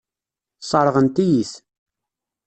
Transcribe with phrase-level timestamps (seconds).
[0.61, 1.53] Sseṛɣent-iyi-t.